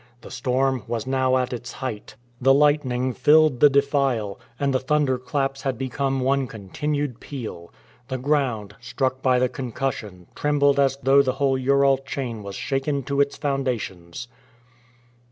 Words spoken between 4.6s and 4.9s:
the